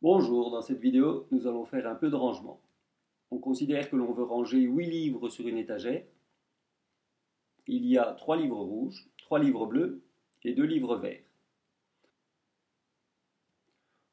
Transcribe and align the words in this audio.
Bonjour, 0.00 0.52
dans 0.52 0.62
cette 0.62 0.78
vidéo, 0.78 1.26
nous 1.32 1.48
allons 1.48 1.64
faire 1.64 1.88
un 1.88 1.96
peu 1.96 2.08
de 2.08 2.14
rangement. 2.14 2.60
On 3.32 3.38
considère 3.38 3.90
que 3.90 3.96
l'on 3.96 4.12
veut 4.12 4.22
ranger 4.22 4.60
8 4.60 4.86
livres 4.86 5.28
sur 5.28 5.48
une 5.48 5.58
étagère. 5.58 6.04
Il 7.66 7.84
y 7.84 7.98
a 7.98 8.12
3 8.12 8.36
livres 8.36 8.60
rouges, 8.60 9.10
3 9.18 9.40
livres 9.40 9.66
bleus 9.66 10.00
et 10.44 10.54
2 10.54 10.62
livres 10.62 10.94
verts. 10.98 11.24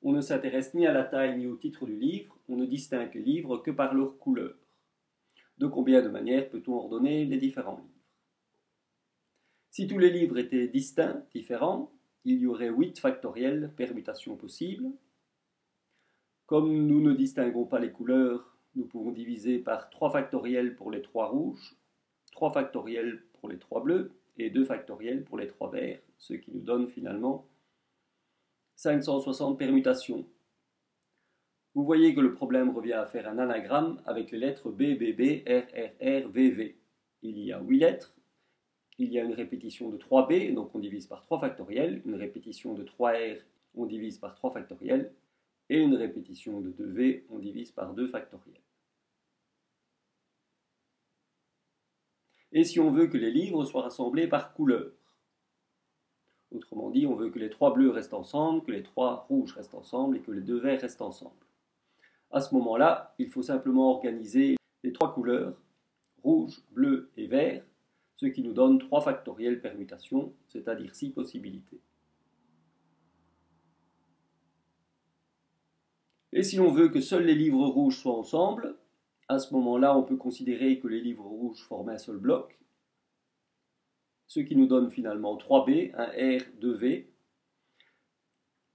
On 0.01 0.11
ne 0.11 0.21
s'intéresse 0.21 0.73
ni 0.73 0.87
à 0.87 0.91
la 0.91 1.03
taille 1.03 1.37
ni 1.37 1.45
au 1.45 1.55
titre 1.55 1.85
du 1.85 1.95
livre, 1.95 2.35
on 2.49 2.55
ne 2.55 2.65
distingue 2.65 3.13
les 3.13 3.21
livres 3.21 3.57
que 3.59 3.69
par 3.69 3.93
leur 3.93 4.17
couleur. 4.17 4.55
De 5.59 5.67
combien 5.67 6.01
de 6.01 6.09
manières 6.09 6.49
peut-on 6.49 6.73
ordonner 6.73 7.25
les 7.25 7.37
différents 7.37 7.77
livres? 7.77 7.89
Si 9.69 9.85
tous 9.85 9.99
les 9.99 10.09
livres 10.09 10.39
étaient 10.39 10.67
distincts, 10.67 11.23
différents, 11.31 11.91
il 12.23 12.39
y 12.39 12.47
aurait 12.47 12.69
8 12.69 12.97
factoriels 12.97 13.71
permutations 13.77 14.35
possibles. 14.35 14.89
Comme 16.45 16.85
nous 16.85 17.01
ne 17.01 17.13
distinguons 17.13 17.65
pas 17.65 17.79
les 17.79 17.91
couleurs, 17.91 18.55
nous 18.75 18.85
pouvons 18.85 19.11
diviser 19.11 19.57
par 19.57 19.89
3 19.89 20.11
factoriels 20.11 20.75
pour 20.75 20.91
les 20.91 21.01
3 21.01 21.29
rouges, 21.29 21.75
3 22.33 22.51
factoriels 22.51 23.23
pour 23.39 23.49
les 23.49 23.57
3 23.57 23.83
bleus 23.83 24.11
et 24.37 24.49
2 24.49 24.63
factoriels 24.65 25.23
pour 25.23 25.37
les 25.37 25.47
3 25.47 25.71
verts, 25.71 25.99
ce 26.17 26.33
qui 26.33 26.51
nous 26.51 26.61
donne 26.61 26.87
finalement 26.87 27.47
560 28.75 29.57
permutations. 29.57 30.25
Vous 31.73 31.83
voyez 31.83 32.13
que 32.13 32.21
le 32.21 32.33
problème 32.33 32.69
revient 32.69 32.93
à 32.93 33.05
faire 33.05 33.27
un 33.27 33.39
anagramme 33.39 34.01
avec 34.05 34.31
les 34.31 34.37
lettres 34.37 34.69
B, 34.69 34.97
B. 34.97 35.09
Il 37.21 37.39
y 37.39 37.51
a 37.51 37.59
8 37.59 37.79
lettres, 37.79 38.15
il 38.97 39.11
y 39.11 39.19
a 39.19 39.23
une 39.23 39.33
répétition 39.33 39.89
de 39.89 39.97
3b, 39.97 40.53
donc 40.53 40.75
on 40.75 40.79
divise 40.79 41.07
par 41.07 41.21
3 41.21 41.39
factoriels, 41.39 42.01
une 42.05 42.15
répétition 42.15 42.73
de 42.75 42.83
3r, 42.83 43.39
on 43.73 43.85
divise 43.85 44.19
par 44.19 44.35
3 44.35 44.51
factoriels, 44.51 45.11
et 45.69 45.79
une 45.79 45.95
répétition 45.95 46.61
de 46.61 46.71
2v, 46.71 47.23
on 47.29 47.39
divise 47.39 47.71
par 47.71 47.93
2 47.93 48.07
factoriels. 48.07 48.61
Et 52.51 52.63
si 52.63 52.79
on 52.79 52.91
veut 52.91 53.07
que 53.07 53.17
les 53.17 53.31
livres 53.31 53.65
soient 53.65 53.83
rassemblés 53.83 54.27
par 54.27 54.53
couleur 54.53 54.91
Autrement 56.51 56.89
dit, 56.89 57.05
on 57.05 57.15
veut 57.15 57.29
que 57.29 57.39
les 57.39 57.49
3 57.49 57.73
bleus 57.73 57.89
restent 57.89 58.13
ensemble, 58.13 58.63
que 58.63 58.71
les 58.71 58.83
3 58.83 59.25
rouges 59.27 59.53
restent 59.53 59.75
ensemble 59.75 60.17
et 60.17 60.21
que 60.21 60.31
les 60.31 60.41
2 60.41 60.57
verts 60.59 60.81
restent 60.81 61.01
ensemble. 61.01 61.35
À 62.31 62.39
ce 62.39 62.53
moment-là, 62.55 63.13
il 63.17 63.29
faut 63.29 63.41
simplement 63.41 63.91
organiser 63.91 64.55
les 64.83 64.93
trois 64.93 65.13
couleurs, 65.13 65.57
rouge, 66.23 66.63
bleu 66.71 67.11
et 67.17 67.27
vert, 67.27 67.63
ce 68.15 68.27
qui 68.27 68.41
nous 68.41 68.53
donne 68.53 68.79
3 68.79 69.01
factoriels 69.01 69.61
permutations, 69.61 70.33
c'est-à-dire 70.47 70.95
6 70.95 71.11
possibilités. 71.11 71.81
Et 76.35 76.43
si 76.43 76.57
l'on 76.57 76.69
veut 76.69 76.89
que 76.89 76.99
seuls 76.99 77.23
les 77.23 77.33
livres 77.33 77.65
rouges 77.65 77.97
soient 77.97 78.17
ensemble, 78.17 78.75
à 79.29 79.39
ce 79.39 79.53
moment-là, 79.53 79.97
on 79.97 80.03
peut 80.03 80.17
considérer 80.17 80.79
que 80.79 80.87
les 80.89 80.99
livres 80.99 81.23
rouges 81.23 81.63
forment 81.63 81.89
un 81.89 81.97
seul 81.97 82.17
bloc, 82.17 82.59
ce 84.27 84.41
qui 84.41 84.57
nous 84.57 84.67
donne 84.67 84.91
finalement 84.91 85.37
3B, 85.37 85.93
un 85.95 86.07
R, 86.07 86.41
2V. 86.59 87.05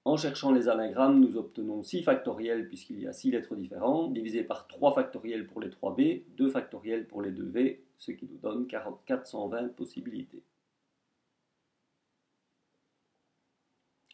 En 0.06 0.16
cherchant 0.16 0.52
les 0.52 0.68
anagrammes, 0.70 1.20
nous 1.20 1.36
obtenons 1.36 1.82
6 1.82 2.02
factoriels 2.02 2.66
puisqu'il 2.66 2.98
y 2.98 3.06
a 3.06 3.12
6 3.12 3.32
lettres 3.32 3.54
différentes, 3.56 4.14
divisé 4.14 4.42
par 4.42 4.66
3 4.66 4.94
factoriels 4.94 5.46
pour 5.46 5.60
les 5.60 5.68
3B, 5.68 6.22
2 6.38 6.48
factoriels 6.48 7.06
pour 7.06 7.20
les 7.20 7.30
2V, 7.30 7.80
ce 7.98 8.12
qui 8.12 8.24
nous 8.24 8.38
donne 8.38 8.68
420 8.68 9.76
possibilités. 9.76 10.39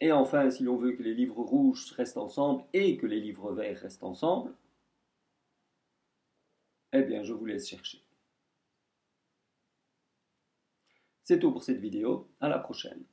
Et 0.00 0.12
enfin, 0.12 0.50
si 0.50 0.62
l'on 0.62 0.76
veut 0.76 0.92
que 0.92 1.02
les 1.02 1.14
livres 1.14 1.42
rouges 1.42 1.92
restent 1.92 2.18
ensemble 2.18 2.64
et 2.72 2.96
que 2.96 3.06
les 3.06 3.20
livres 3.20 3.52
verts 3.52 3.80
restent 3.80 4.04
ensemble, 4.04 4.54
eh 6.92 7.02
bien, 7.02 7.22
je 7.22 7.32
vous 7.32 7.46
laisse 7.46 7.68
chercher. 7.68 8.02
C'est 11.22 11.38
tout 11.38 11.50
pour 11.50 11.64
cette 11.64 11.80
vidéo, 11.80 12.28
à 12.40 12.48
la 12.48 12.58
prochaine. 12.58 13.04